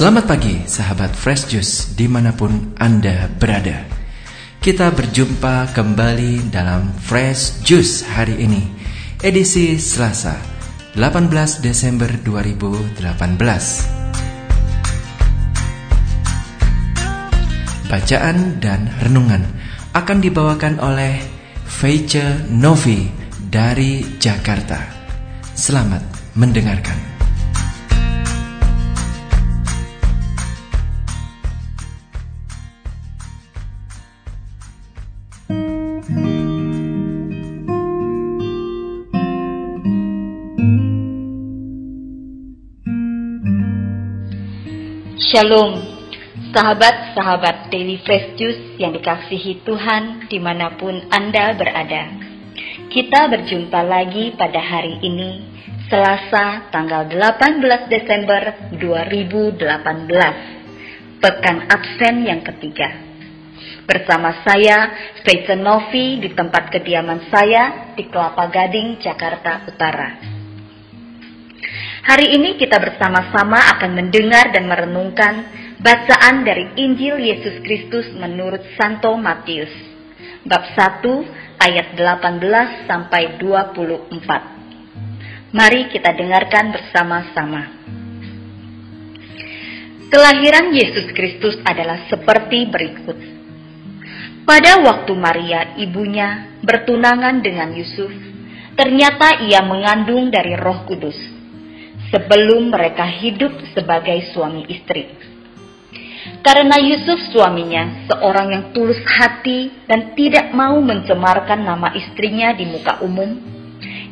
[0.00, 3.84] Selamat pagi sahabat Fresh Juice di mana pun Anda berada.
[4.56, 8.64] Kita berjumpa kembali dalam Fresh Juice hari ini
[9.20, 10.40] Edisi Selasa
[10.96, 12.96] 18 Desember 2018
[17.92, 19.44] Bacaan dan renungan
[19.92, 21.20] akan dibawakan oleh
[21.68, 23.04] Feice Novi
[23.36, 24.80] dari Jakarta.
[25.52, 26.00] Selamat
[26.40, 27.09] mendengarkan
[45.30, 45.78] Shalom,
[46.50, 52.10] sahabat-sahabat Daily Fresh Juice yang dikasihi Tuhan di mana pun Anda berada.
[52.90, 55.46] Kita berjumpa lagi pada hari ini,
[55.86, 62.90] Selasa tanggal 18 Desember 2018, pekan absen yang ketiga.
[63.86, 64.90] Bersama saya,
[65.22, 70.39] Faith Novi di tempat kediaman saya di Kelapa Gading, Jakarta Utara.
[72.00, 75.44] Hari ini kita bersama-sama akan mendengar dan merenungkan
[75.84, 79.68] bacaan dari Injil Yesus Kristus menurut Santo Matius,
[80.48, 84.16] bab 1 ayat 18 sampai 24.
[85.52, 87.68] Mari kita dengarkan bersama-sama.
[90.08, 93.18] Kelahiran Yesus Kristus adalah seperti berikut.
[94.48, 98.08] Pada waktu Maria, ibunya, bertunangan dengan Yusuf,
[98.72, 101.39] ternyata ia mengandung dari Roh Kudus
[102.10, 105.08] sebelum mereka hidup sebagai suami istri.
[106.40, 113.00] Karena Yusuf suaminya seorang yang tulus hati dan tidak mau mencemarkan nama istrinya di muka
[113.00, 113.40] umum,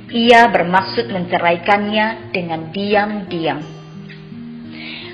[0.09, 3.61] ia bermaksud menceraikannya dengan diam-diam.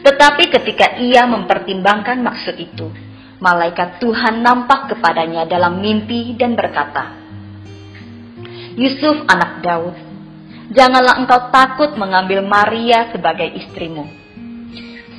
[0.05, 2.93] Tetapi ketika ia mempertimbangkan maksud itu,
[3.43, 7.15] malaikat Tuhan nampak kepadanya dalam mimpi dan berkata,
[8.75, 9.97] Yusuf anak Daud,
[10.72, 14.08] janganlah engkau takut mengambil Maria sebagai istrimu.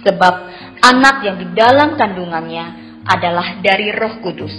[0.02, 0.34] Sebab
[0.82, 2.66] anak yang di dalam kandungannya
[3.06, 4.54] adalah dari roh kudus.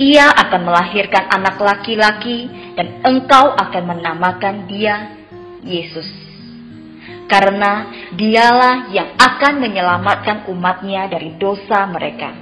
[0.00, 5.18] Ia akan melahirkan anak laki-laki dan engkau akan menamakan dia
[5.60, 6.08] Yesus.
[7.28, 12.32] Karena dialah yang akan menyelamatkan umatnya dari dosa mereka.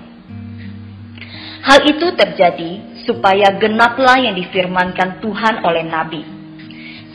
[1.67, 6.38] Hal itu terjadi supaya genaplah yang difirmankan Tuhan oleh Nabi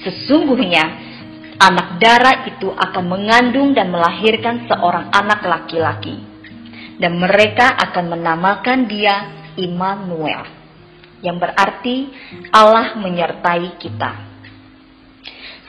[0.04, 0.84] Sesungguhnya
[1.58, 6.20] anak darah itu akan mengandung dan melahirkan seorang anak laki-laki.
[7.00, 9.16] Dan mereka akan menamakan dia
[9.58, 10.46] Immanuel.
[11.24, 11.96] Yang berarti
[12.52, 14.12] Allah menyertai kita.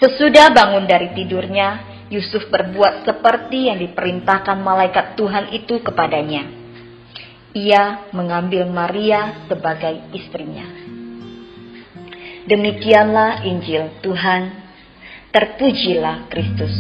[0.02, 6.44] Sesudah bangun dari tidurnya, Yusuf berbuat seperti yang diperintahkan malaikat Tuhan itu kepadanya.
[7.54, 10.83] Ia mengambil Maria sebagai istrinya.
[12.44, 14.52] Demikianlah Injil Tuhan.
[15.32, 16.76] Terpujilah Kristus.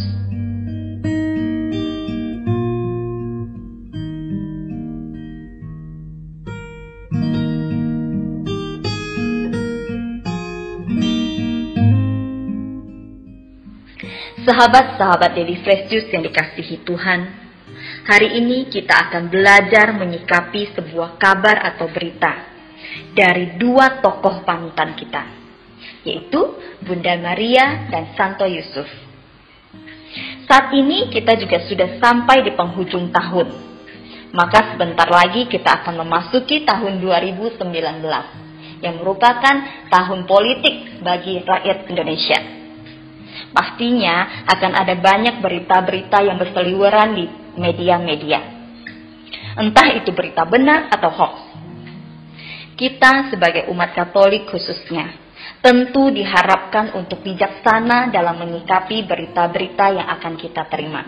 [14.44, 17.20] Sahabat-sahabat Daily Fresh Juice yang dikasihi Tuhan,
[18.04, 22.52] hari ini kita akan belajar menyikapi sebuah kabar atau berita
[23.16, 25.43] dari dua tokoh panutan kita,
[26.04, 26.40] yaitu
[26.84, 28.86] Bunda Maria dan Santo Yusuf.
[30.44, 33.48] Saat ini kita juga sudah sampai di penghujung tahun.
[34.34, 37.64] Maka sebentar lagi kita akan memasuki tahun 2019
[38.84, 39.56] yang merupakan
[39.88, 42.38] tahun politik bagi rakyat Indonesia.
[43.54, 48.40] Pastinya akan ada banyak berita-berita yang berseliweran di media-media.
[49.54, 51.34] Entah itu berita benar atau hoax.
[52.74, 55.14] Kita sebagai umat Katolik khususnya
[55.62, 61.06] tentu diharapkan untuk bijaksana dalam menyikapi berita-berita yang akan kita terima.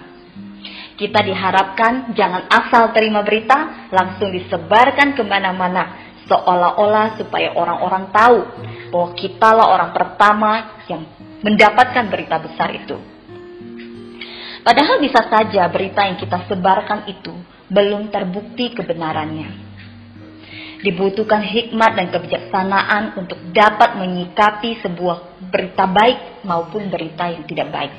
[0.95, 8.39] Kita diharapkan jangan asal terima berita, langsung disebarkan ke mana-mana, seolah-olah supaya orang-orang tahu
[8.95, 11.03] bahwa kitalah orang pertama yang
[11.43, 12.97] mendapatkan berita besar itu.
[14.63, 17.35] Padahal bisa saja berita yang kita sebarkan itu
[17.67, 19.66] belum terbukti kebenarannya
[20.85, 27.95] dibutuhkan hikmat dan kebijaksanaan untuk dapat menyikapi sebuah berita baik maupun berita yang tidak baik.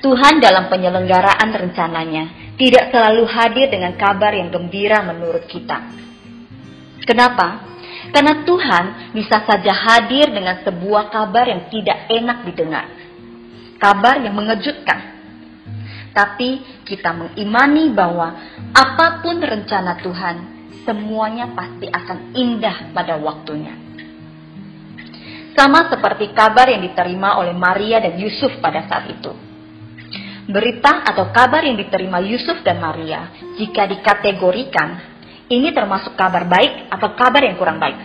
[0.00, 5.82] Tuhan dalam penyelenggaraan rencananya tidak selalu hadir dengan kabar yang gembira menurut kita.
[7.04, 7.64] Kenapa?
[8.12, 12.86] Karena Tuhan bisa saja hadir dengan sebuah kabar yang tidak enak didengar.
[13.76, 15.16] Kabar yang mengejutkan.
[16.16, 18.32] tapi kita mengimani bahwa
[18.72, 20.55] apa pun rencana Tuhan,
[20.86, 23.74] semuanya pasti akan indah pada waktunya.
[25.56, 29.32] Sama seperti kabar yang diterima oleh Maria dan Yusuf pada saat itu.
[30.46, 35.00] Berita atau kabar yang diterima Yusuf dan Maria, jika dikategorikan,
[35.48, 37.98] ini termasuk kabar baik atau kabar yang kurang baik.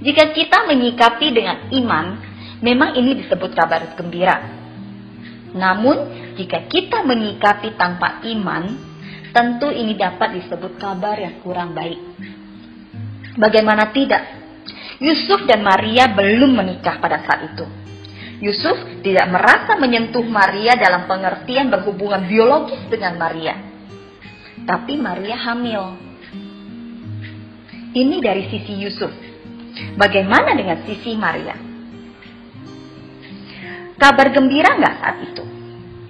[0.00, 2.06] Jika kita menyikapi dengan iman,
[2.60, 4.36] memang ini disebut kabar gembira.
[5.56, 5.96] Namun,
[6.38, 8.89] jika kita menyikapi tanpa iman,
[9.30, 11.98] tentu ini dapat disebut kabar yang kurang baik.
[13.38, 14.22] Bagaimana tidak?
[15.00, 17.64] Yusuf dan Maria belum menikah pada saat itu.
[18.40, 23.56] Yusuf tidak merasa menyentuh Maria dalam pengertian berhubungan biologis dengan Maria.
[24.64, 25.84] Tapi Maria hamil.
[27.96, 29.12] Ini dari sisi Yusuf.
[29.96, 31.56] Bagaimana dengan sisi Maria?
[34.00, 35.44] Kabar gembira nggak saat itu?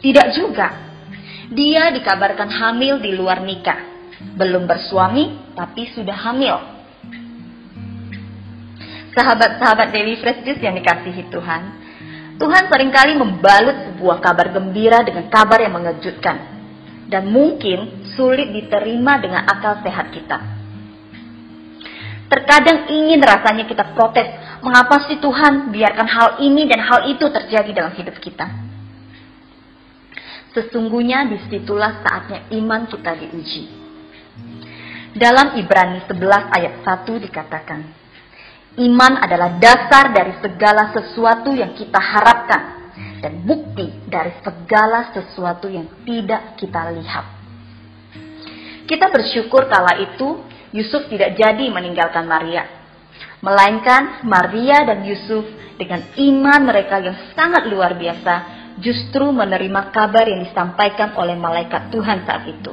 [0.02, 0.89] Tidak juga.
[1.50, 3.90] Dia dikabarkan hamil di luar nikah.
[4.38, 6.56] Belum bersuami, tapi sudah hamil.
[9.10, 11.62] Sahabat-sahabat Dewi Fresh Juice yang dikasihi Tuhan,
[12.38, 16.62] Tuhan sering kali membalut sebuah kabar gembira dengan kabar yang mengejutkan.
[17.10, 20.38] Dan mungkin sulit diterima dengan akal sehat kita.
[22.30, 24.30] Terkadang ingin rasanya kita protes,
[24.62, 28.69] mengapa sih Tuhan biarkan hal ini dan hal itu terjadi dalam hidup kita.
[30.50, 33.62] Sesungguhnya di situlah saatnya iman kita diuji.
[35.14, 37.80] Dalam Ibrani 11 ayat 1 dikatakan,
[38.78, 45.90] Iman adalah dasar dari segala sesuatu yang kita harapkan dan bukti dari segala sesuatu yang
[46.06, 47.26] tidak kita lihat.
[48.86, 52.66] Kita bersyukur kala itu Yusuf tidak jadi meninggalkan Maria.
[53.42, 55.42] Melainkan Maria dan Yusuf
[55.74, 62.24] dengan iman mereka yang sangat luar biasa justru menerima kabar yang disampaikan oleh malaikat Tuhan
[62.24, 62.72] saat itu.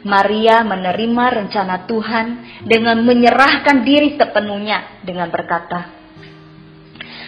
[0.00, 2.26] Maria menerima rencana Tuhan
[2.64, 5.92] dengan menyerahkan diri sepenuhnya dengan berkata,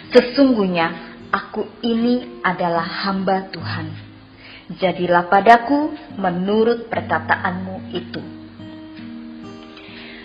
[0.09, 3.87] Sesungguhnya aku ini adalah hamba Tuhan.
[4.73, 8.21] Jadilah padaku menurut perkataanmu itu.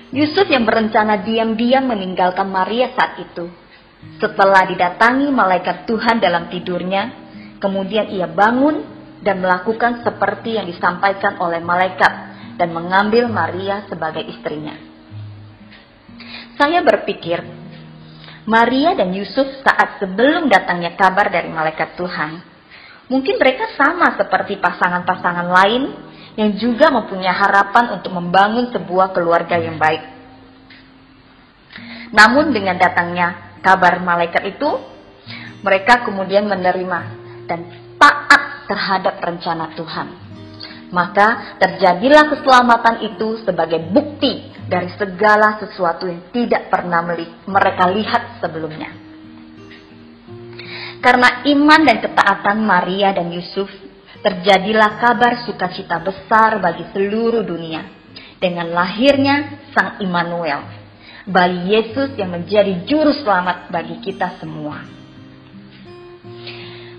[0.09, 3.45] Yusuf yang berencana diam-diam meninggalkan Maria saat itu.
[4.17, 7.28] Setelah didatangi malaikat Tuhan dalam tidurnya,
[7.59, 8.87] kemudian ia bangun
[9.23, 12.13] dan melakukan seperti yang disampaikan oleh malaikat
[12.59, 14.75] dan mengambil Maria sebagai istrinya.
[16.59, 17.39] Saya berpikir,
[18.49, 22.43] Maria dan Yusuf saat sebelum datangnya kabar dari malaikat Tuhan,
[23.07, 25.83] mungkin mereka sama seperti pasangan-pasangan lain
[26.35, 30.03] yang juga mempunyai harapan untuk membangun sebuah keluarga yang baik.
[32.15, 34.71] Namun dengan datangnya kabar malaikat itu,
[35.61, 37.18] mereka kemudian menerima
[37.49, 37.65] dan
[37.97, 40.09] taat terhadap rencana Tuhan.
[40.89, 47.05] Maka terjadilah keselamatan itu sebagai bukti dari segala sesuatu yang tidak pernah
[47.45, 48.93] mereka lihat sebelumnya.
[50.99, 53.69] Karena iman dan ketaatan Maria dan Yusuf
[54.19, 57.87] terjadilah kabar sukacita besar bagi seluruh dunia
[58.43, 60.67] dengan lahirnya Sang Immanuel,
[61.29, 64.98] bayi Yesus yang menjadi juru selamat bagi kita semua.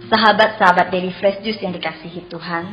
[0.09, 2.63] Sahabat-sahabat dari Fresh Juice yang dikasihi Tuhan,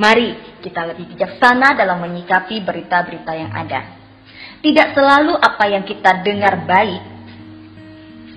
[0.00, 0.32] mari
[0.64, 4.00] kita lebih bijaksana dalam menyikapi berita-berita yang ada.
[4.64, 7.02] Tidak selalu apa yang kita dengar baik,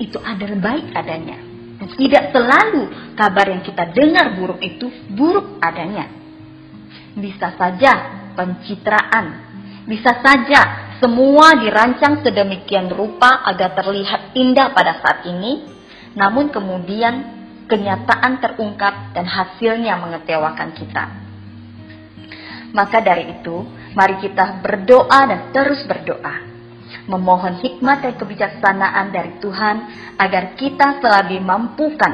[0.04, 1.48] itu adalah baik adanya
[1.86, 6.10] tidak selalu kabar yang kita dengar buruk itu buruk adanya.
[7.14, 7.94] Bisa saja
[8.34, 9.26] pencitraan,
[9.86, 10.62] bisa saja
[10.98, 15.70] semua dirancang sedemikian rupa agar terlihat indah pada saat ini,
[16.18, 17.37] namun kemudian
[17.68, 21.04] kenyataan terungkap dan hasilnya mengecewakan kita.
[22.72, 23.64] Maka dari itu,
[23.96, 26.58] mari kita berdoa dan terus berdoa
[27.08, 29.76] memohon hikmat dan kebijaksanaan dari Tuhan
[30.20, 32.14] agar kita selalu dimampukan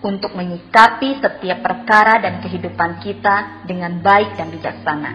[0.00, 5.12] untuk menyikapi setiap perkara dan kehidupan kita dengan baik dan bijaksana.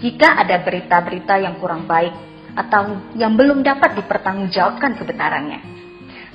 [0.00, 2.16] Jika ada berita-berita yang kurang baik
[2.56, 5.60] atau yang belum dapat dipertanggungjawabkan kebenarannya,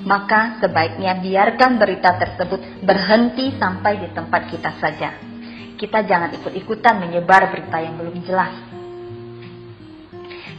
[0.02, 5.10] maka sebaiknya biarkan berita tersebut berhenti sampai di tempat kita saja.
[5.78, 8.68] Kita jangan ikut-ikutan menyebar berita yang belum jelas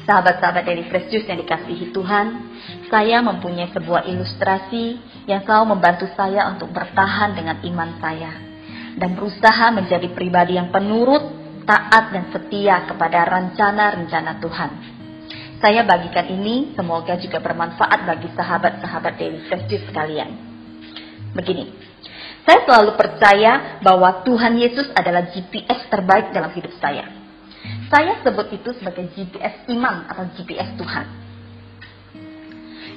[0.09, 2.27] Sahabat-sahabat dari Fresh yang dikasihi Tuhan,
[2.89, 4.97] saya mempunyai sebuah ilustrasi
[5.29, 8.33] yang selalu membantu saya untuk bertahan dengan iman saya
[8.97, 11.29] dan berusaha menjadi pribadi yang penurut,
[11.69, 14.71] taat dan setia kepada rencana-rencana Tuhan.
[15.59, 20.31] Saya bagikan ini semoga juga bermanfaat bagi sahabat-sahabat dari Fresh Juice sekalian.
[21.35, 21.67] Begini,
[22.47, 27.05] Saya selalu percaya bahwa Tuhan Yesus adalah GPS terbaik dalam hidup saya.
[27.91, 31.05] Saya sebut itu sebagai GPS iman atau GPS Tuhan.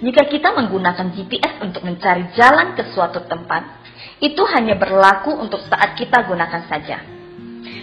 [0.03, 3.83] Jika kita menggunakan GPS untuk mencari jalan ke suatu tempat,
[4.25, 7.22] itu hanya berlaku untuk saat kita gunakan saja.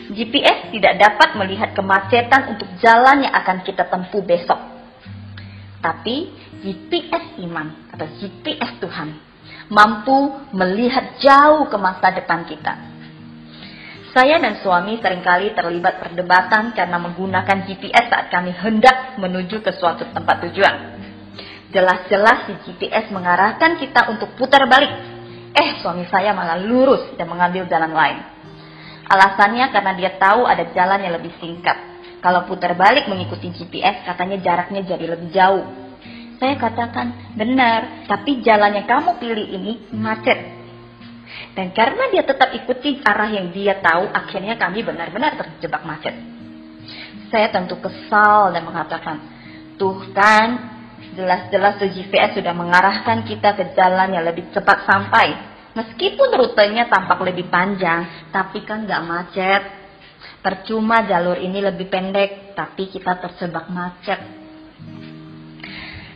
[0.10, 4.58] GPS tidak dapat melihat kemacetan untuk jalan yang akan kita tempuh besok.
[5.80, 6.34] Tapi
[6.66, 9.10] GPS iman atau GPS Tuhan
[9.70, 12.74] mampu melihat jauh ke masa depan kita.
[14.10, 19.70] Saya dan suami sering kali terlibat perdebatan karena menggunakan GPS saat kami hendak menuju ke
[19.78, 20.76] suatu tempat tujuan.
[21.70, 24.90] Jelas-jelas si GPS mengarahkan kita untuk putar balik.
[25.54, 28.39] Eh, suami saya malah lurus dan mengambil jalan lain.
[29.10, 31.90] Alasannya karena dia tahu ada jalan yang lebih singkat.
[32.22, 35.66] Kalau putar balik mengikuti GPS, katanya jaraknya jadi lebih jauh.
[36.38, 40.40] Saya katakan, benar, tapi jalan yang kamu pilih ini macet.
[41.58, 46.16] Dan karena dia tetap ikuti arah yang dia tahu, akhirnya kami benar-benar terjebak macet.
[47.34, 49.18] Saya tentu kesal dan mengatakan,
[49.76, 50.48] tuh kan,
[51.18, 55.49] jelas-jelas GPS sudah mengarahkan kita ke jalan yang lebih cepat sampai.
[55.78, 59.64] Meskipun rutenya tampak lebih panjang, tapi kan gak macet.
[60.40, 64.20] Percuma jalur ini lebih pendek, tapi kita terjebak macet.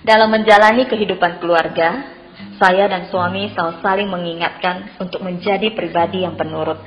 [0.04, 2.14] Dalam menjalani kehidupan keluarga,
[2.60, 6.82] saya dan suami selalu saling mengingatkan untuk menjadi pribadi yang penurut.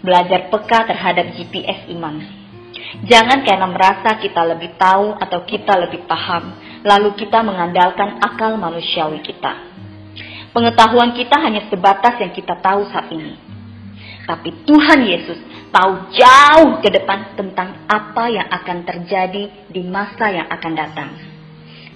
[0.00, 2.20] Belajar peka terhadap GPS iman.
[3.04, 9.20] Jangan karena merasa kita lebih tahu atau kita lebih paham, lalu kita mengandalkan akal manusiawi
[9.20, 9.75] kita.
[10.56, 13.36] Pengetahuan kita hanya sebatas yang kita tahu saat ini.
[14.24, 15.36] Tapi Tuhan Yesus
[15.68, 21.12] tahu jauh ke depan tentang apa yang akan terjadi di masa yang akan datang.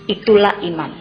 [0.04, 0.92] Itulah iman.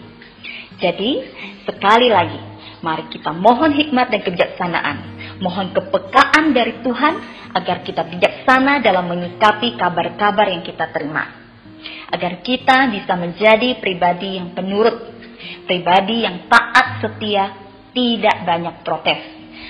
[0.80, 1.20] Jadi,
[1.68, 2.40] sekali lagi,
[2.80, 4.98] mari kita mohon hikmat dan kebijaksanaan.
[5.44, 7.14] Mohon kepekaan dari Tuhan
[7.60, 11.28] agar kita bijaksana dalam menyikapi kabar-kabar yang kita terima.
[12.08, 15.19] Agar kita bisa menjadi pribadi yang penurut,
[15.66, 17.46] pribadi yang taat setia,
[17.94, 19.22] tidak banyak protes.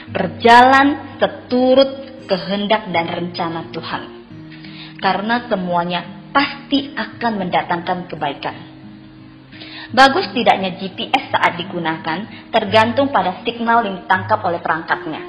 [0.10, 4.04] Berjalan seturut kehendak dan rencana Tuhan.
[5.00, 8.56] Karena semuanya pasti akan mendatangkan kebaikan.
[9.90, 15.22] Bagus tidaknya GPS saat digunakan tergantung pada signal yang ditangkap oleh perangkatnya.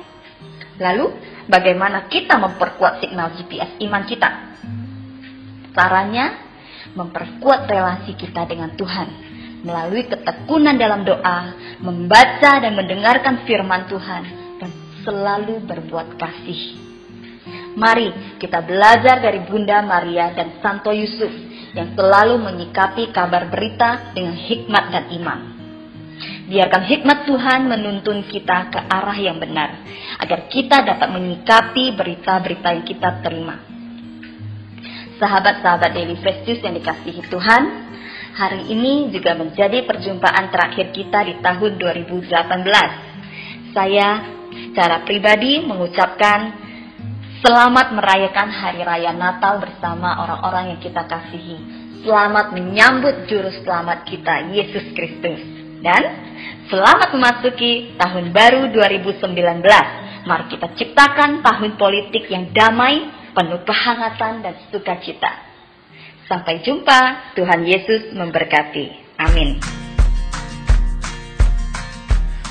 [0.76, 1.06] Lalu,
[1.48, 4.30] bagaimana kita memperkuat signal GPS iman kita?
[5.72, 6.50] Caranya,
[6.92, 9.29] memperkuat relasi kita dengan Tuhan
[9.60, 14.22] melalui ketekunan dalam doa, membaca dan mendengarkan firman Tuhan,
[14.60, 14.70] dan
[15.04, 16.90] selalu berbuat kasih.
[17.76, 21.30] Mari kita belajar dari Bunda Maria dan Santo Yusuf
[21.70, 25.40] yang selalu menyikapi kabar berita dengan hikmat dan iman.
[26.50, 29.86] Biarkan hikmat Tuhan menuntun kita ke arah yang benar,
[30.18, 33.62] agar kita dapat menyikapi berita-berita yang kita terima.
[35.22, 37.62] Sahabat-sahabat Daily Juice yang dikasihi Tuhan,
[38.34, 43.74] hari ini juga menjadi perjumpaan terakhir kita di tahun 2018.
[43.74, 44.08] Saya
[44.50, 46.60] secara pribadi mengucapkan
[47.40, 51.56] Selamat merayakan hari raya Natal bersama orang-orang yang kita kasihi.
[52.04, 55.40] Selamat menyambut juru selamat kita, Yesus Kristus.
[55.80, 56.02] Dan
[56.68, 59.64] selamat memasuki tahun baru 2019.
[60.28, 65.49] Mari kita ciptakan tahun politik yang damai, penuh kehangatan dan sukacita.
[66.30, 69.18] Sampai jumpa, Tuhan Yesus memberkati.
[69.18, 69.58] Amin.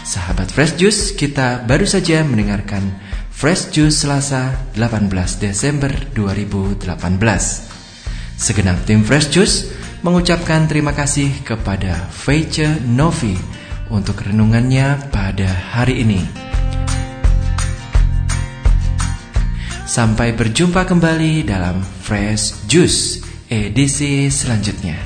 [0.04, 2.84] Sahabat Fresh Juice, kita baru saja mendengarkan
[3.32, 5.08] Fresh Juice Selasa 18
[5.40, 6.84] Desember 2018
[8.36, 9.72] Segenap tim Fresh Juice
[10.04, 13.40] mengucapkan terima kasih kepada Feice Novi
[13.88, 16.28] untuk renungannya pada hari ini.
[19.88, 24.98] Sampai berjumpa kembali dalam Fresh Juice edisi selanjutnya.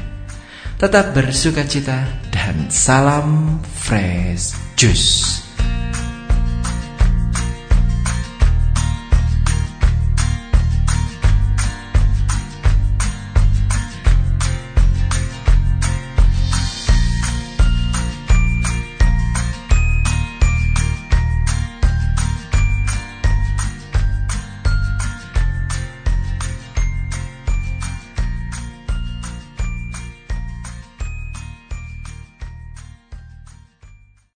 [0.76, 5.43] Tetap bersuka cita dan salam Fresh Juice.